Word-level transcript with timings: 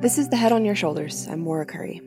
This 0.00 0.16
is 0.16 0.28
the 0.28 0.36
Head 0.36 0.52
on 0.52 0.64
Your 0.64 0.76
Shoulders. 0.76 1.26
I'm 1.28 1.40
Maura 1.40 1.66
Curry. 1.66 2.00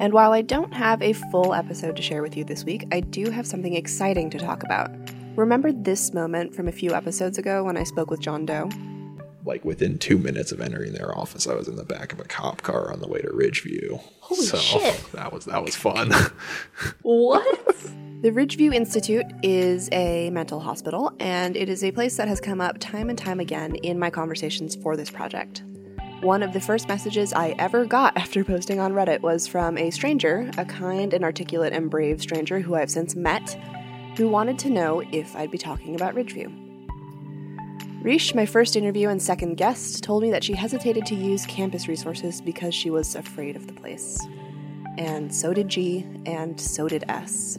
And 0.00 0.12
while 0.12 0.32
I 0.32 0.42
don't 0.42 0.74
have 0.74 1.00
a 1.00 1.12
full 1.12 1.54
episode 1.54 1.94
to 1.94 2.02
share 2.02 2.22
with 2.22 2.36
you 2.36 2.42
this 2.42 2.64
week, 2.64 2.88
I 2.90 2.98
do 2.98 3.30
have 3.30 3.46
something 3.46 3.74
exciting 3.74 4.30
to 4.30 4.38
talk 4.40 4.64
about. 4.64 4.90
Remember 5.36 5.70
this 5.70 6.12
moment 6.12 6.56
from 6.56 6.66
a 6.66 6.72
few 6.72 6.92
episodes 6.92 7.38
ago 7.38 7.62
when 7.62 7.76
I 7.76 7.84
spoke 7.84 8.10
with 8.10 8.18
John 8.18 8.46
Doe? 8.46 8.68
Like 9.44 9.64
within 9.64 9.96
two 9.96 10.18
minutes 10.18 10.50
of 10.50 10.60
entering 10.60 10.92
their 10.92 11.16
office, 11.16 11.46
I 11.46 11.54
was 11.54 11.68
in 11.68 11.76
the 11.76 11.84
back 11.84 12.12
of 12.12 12.18
a 12.18 12.24
cop 12.24 12.62
car 12.62 12.92
on 12.92 12.98
the 12.98 13.06
way 13.06 13.20
to 13.20 13.28
Ridgeview. 13.28 14.02
Holy 14.18 14.42
so 14.42 14.56
shit. 14.56 15.00
that 15.12 15.32
was 15.32 15.44
that 15.44 15.64
was 15.64 15.76
fun. 15.76 16.12
What? 17.02 17.76
The 18.22 18.32
Ridgeview 18.32 18.74
Institute 18.74 19.24
is 19.44 19.88
a 19.92 20.30
mental 20.30 20.58
hospital, 20.58 21.12
and 21.20 21.56
it 21.56 21.68
is 21.68 21.84
a 21.84 21.92
place 21.92 22.16
that 22.16 22.26
has 22.26 22.40
come 22.40 22.60
up 22.60 22.78
time 22.78 23.08
and 23.08 23.16
time 23.16 23.38
again 23.38 23.76
in 23.76 24.00
my 24.00 24.10
conversations 24.10 24.74
for 24.74 24.96
this 24.96 25.10
project. 25.10 25.62
One 26.22 26.42
of 26.42 26.52
the 26.52 26.60
first 26.60 26.86
messages 26.86 27.32
I 27.32 27.54
ever 27.58 27.86
got 27.86 28.14
after 28.16 28.44
posting 28.44 28.78
on 28.78 28.92
Reddit 28.92 29.22
was 29.22 29.46
from 29.46 29.78
a 29.78 29.90
stranger, 29.90 30.50
a 30.58 30.66
kind 30.66 31.14
and 31.14 31.24
articulate 31.24 31.72
and 31.72 31.88
brave 31.88 32.20
stranger 32.20 32.60
who 32.60 32.74
I've 32.74 32.90
since 32.90 33.16
met, 33.16 33.58
who 34.18 34.28
wanted 34.28 34.58
to 34.60 34.70
know 34.70 35.02
if 35.12 35.34
I'd 35.34 35.50
be 35.50 35.56
talking 35.56 35.94
about 35.94 36.14
Ridgeview. 36.14 36.54
Rish, 38.02 38.34
my 38.34 38.44
first 38.44 38.76
interview 38.76 39.08
and 39.08 39.22
second 39.22 39.54
guest, 39.54 40.04
told 40.04 40.22
me 40.22 40.30
that 40.30 40.44
she 40.44 40.52
hesitated 40.52 41.06
to 41.06 41.14
use 41.14 41.46
campus 41.46 41.88
resources 41.88 42.42
because 42.42 42.74
she 42.74 42.90
was 42.90 43.14
afraid 43.14 43.56
of 43.56 43.66
the 43.66 43.72
place. 43.72 44.18
And 44.98 45.34
so 45.34 45.54
did 45.54 45.68
G, 45.68 46.06
and 46.26 46.60
so 46.60 46.86
did 46.86 47.04
S. 47.08 47.58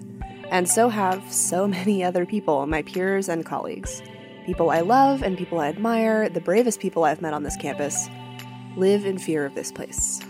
And 0.51 0.69
so 0.69 0.87
have 0.89 1.33
so 1.33 1.67
many 1.67 2.03
other 2.03 2.27
people, 2.27 2.67
my 2.67 2.83
peers 2.83 3.27
and 3.27 3.43
colleagues. 3.43 4.03
People 4.45 4.69
I 4.69 4.81
love 4.81 5.23
and 5.23 5.35
people 5.35 5.59
I 5.59 5.69
admire, 5.69 6.29
the 6.29 6.41
bravest 6.41 6.79
people 6.79 7.05
I've 7.05 7.21
met 7.21 7.33
on 7.33 7.41
this 7.41 7.55
campus, 7.55 8.07
live 8.75 9.05
in 9.05 9.17
fear 9.17 9.45
of 9.45 9.55
this 9.55 9.71
place. 9.71 10.21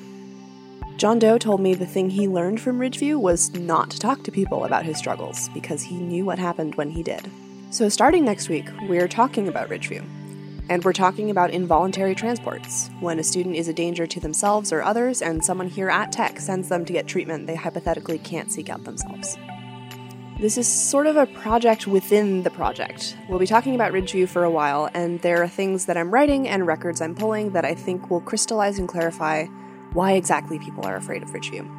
John 0.98 1.18
Doe 1.18 1.38
told 1.38 1.62
me 1.62 1.74
the 1.74 1.86
thing 1.86 2.10
he 2.10 2.28
learned 2.28 2.62
from 2.62 2.78
Ridgeview 2.78 3.20
was 3.20 3.54
not 3.54 3.90
to 3.92 4.00
talk 4.00 4.24
to 4.24 4.32
people 4.32 4.66
about 4.66 4.86
his 4.86 4.98
struggles 4.98 5.50
because 5.50 5.82
he 5.82 5.96
knew 5.96 6.26
what 6.26 6.38
happened 6.38 6.76
when 6.76 6.92
he 6.92 7.02
did. 7.02 7.30
So, 7.72 7.90
starting 7.90 8.24
next 8.24 8.50
week, 8.50 8.68
we're 8.84 9.08
talking 9.08 9.48
about 9.48 9.70
Ridgeview. 9.70 10.06
And 10.70 10.86
we're 10.86 10.94
talking 10.94 11.32
about 11.32 11.50
involuntary 11.52 12.16
transports, 12.16 12.90
when 13.00 13.18
a 13.18 13.24
student 13.24 13.56
is 13.56 13.68
a 13.68 13.74
danger 13.74 14.06
to 14.06 14.20
themselves 14.20 14.72
or 14.72 14.84
others, 14.84 15.22
and 15.22 15.44
someone 15.44 15.68
here 15.68 15.90
at 15.90 16.12
Tech 16.12 16.40
sends 16.40 16.70
them 16.70 16.86
to 16.86 16.94
get 16.94 17.08
treatment 17.08 17.48
they 17.48 17.56
hypothetically 17.56 18.20
can't 18.20 18.52
seek 18.52 18.70
out 18.70 18.84
themselves. 18.84 19.38
This 20.42 20.58
is 20.58 20.68
sort 20.68 21.06
of 21.06 21.18
a 21.18 21.28
project 21.28 21.86
within 21.86 22.42
the 22.42 22.50
project. 22.50 23.16
We'll 23.30 23.38
be 23.38 23.46
talking 23.46 23.76
about 23.76 23.92
Ridgeview 23.92 24.28
for 24.28 24.44
a 24.44 24.50
while, 24.50 24.90
and 24.96 25.22
there 25.22 25.44
are 25.44 25.48
things 25.48 25.86
that 25.86 25.98
I'm 25.98 26.12
writing 26.12 26.48
and 26.48 26.66
records 26.66 27.00
I'm 27.00 27.14
pulling 27.14 27.52
that 27.52 27.64
I 27.64 27.76
think 27.76 28.10
will 28.10 28.22
crystallize 28.22 28.80
and 28.80 28.90
clarify 28.90 29.46
why 29.94 30.14
exactly 30.14 30.58
people 30.58 30.84
are 30.88 30.96
afraid 30.96 31.22
of 31.22 31.30
Ridgeview. 31.30 31.70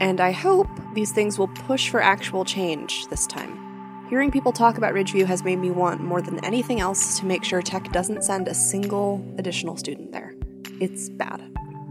And 0.00 0.20
I 0.20 0.30
hope 0.30 0.68
these 0.94 1.10
things 1.10 1.40
will 1.40 1.48
push 1.48 1.90
for 1.90 2.00
actual 2.00 2.44
change 2.44 3.08
this 3.08 3.26
time. 3.26 4.06
Hearing 4.08 4.30
people 4.30 4.52
talk 4.52 4.78
about 4.78 4.94
Ridgeview 4.94 5.26
has 5.26 5.42
made 5.42 5.58
me 5.58 5.72
want 5.72 6.00
more 6.00 6.22
than 6.22 6.44
anything 6.44 6.78
else 6.78 7.18
to 7.18 7.26
make 7.26 7.42
sure 7.42 7.62
Tech 7.62 7.90
doesn't 7.90 8.22
send 8.22 8.46
a 8.46 8.54
single 8.54 9.24
additional 9.38 9.76
student 9.76 10.12
there. 10.12 10.36
It's 10.80 11.08
bad. 11.08 11.42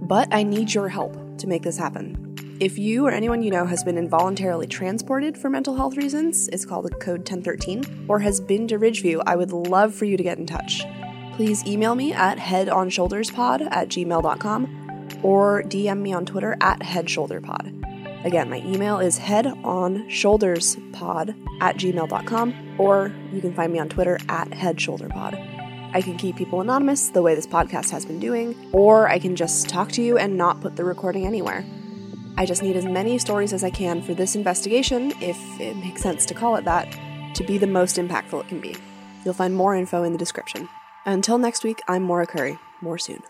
But 0.03 0.33
I 0.33 0.43
need 0.43 0.73
your 0.73 0.87
help 0.87 1.17
to 1.39 1.47
make 1.47 1.63
this 1.63 1.77
happen. 1.77 2.28
If 2.59 2.77
you 2.77 3.07
or 3.07 3.11
anyone 3.11 3.41
you 3.41 3.49
know 3.51 3.65
has 3.65 3.85
been 3.85 3.97
involuntarily 3.97 4.67
transported 4.67 5.37
for 5.37 5.49
mental 5.49 5.77
health 5.77 5.95
reasons, 5.95 6.49
it's 6.49 6.65
called 6.65 6.91
Code 6.99 7.19
1013, 7.19 8.07
or 8.09 8.19
has 8.19 8.41
been 8.41 8.67
to 8.67 8.77
Ridgeview, 8.77 9.23
I 9.25 9.37
would 9.37 9.53
love 9.53 9.95
for 9.95 10.03
you 10.03 10.17
to 10.17 10.23
get 10.23 10.39
in 10.39 10.45
touch. 10.45 10.83
Please 11.35 11.65
email 11.65 11.95
me 11.95 12.11
at 12.11 12.37
headonshoulderspod 12.37 13.69
at 13.71 13.87
gmail.com 13.87 15.19
or 15.23 15.63
DM 15.63 16.01
me 16.01 16.11
on 16.11 16.25
Twitter 16.25 16.57
at 16.59 16.81
headshoulderpod. 16.81 18.25
Again, 18.25 18.49
my 18.49 18.57
email 18.57 18.99
is 18.99 19.17
headonshoulderspod 19.19 21.61
at 21.61 21.77
gmail.com, 21.77 22.75
or 22.77 23.13
you 23.31 23.39
can 23.39 23.53
find 23.53 23.71
me 23.71 23.79
on 23.79 23.87
Twitter 23.87 24.19
at 24.27 24.49
headshoulderpod. 24.49 25.93
I 25.93 26.01
can 26.01 26.17
keep 26.17 26.35
people 26.35 26.59
anonymous 26.59 27.07
the 27.07 27.21
way 27.21 27.35
this 27.35 27.47
podcast 27.47 27.89
has 27.91 28.05
been 28.05 28.19
doing, 28.19 28.53
or 28.73 29.07
I 29.07 29.17
can 29.17 29.37
just 29.37 29.69
talk 29.69 29.93
to 29.93 30.01
you 30.01 30.17
and 30.17 30.37
not 30.37 30.59
put 30.59 30.75
the 30.75 30.83
recording 30.83 31.25
anywhere. 31.25 31.63
I 32.39 32.45
just 32.45 32.63
need 32.63 32.77
as 32.77 32.85
many 32.85 33.17
stories 33.17 33.51
as 33.51 33.65
I 33.65 33.69
can 33.69 34.01
for 34.01 34.13
this 34.13 34.33
investigation, 34.33 35.11
if 35.19 35.37
it 35.59 35.75
makes 35.75 36.01
sense 36.01 36.25
to 36.27 36.33
call 36.33 36.55
it 36.55 36.63
that, 36.63 36.87
to 37.35 37.43
be 37.43 37.57
the 37.57 37.67
most 37.67 37.97
impactful 37.97 38.39
it 38.39 38.47
can 38.47 38.61
be. 38.61 38.77
You'll 39.25 39.33
find 39.33 39.53
more 39.53 39.75
info 39.75 40.03
in 40.03 40.13
the 40.13 40.17
description. 40.17 40.69
Until 41.05 41.37
next 41.37 41.65
week, 41.65 41.81
I'm 41.89 42.01
Maura 42.01 42.25
Curry. 42.25 42.57
More 42.79 42.97
soon. 42.97 43.23